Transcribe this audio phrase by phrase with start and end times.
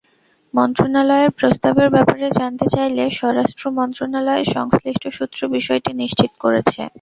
[0.53, 6.81] মন্ত্রণালয়ের প্রস্তাবের ব্যাপারে জানতে চাইলে স্বরাষ্ট্র মন্ত্রণালয়ের সংশ্লিষ্ট সূত্র বিষয়টি নিশ্চিত করেছে।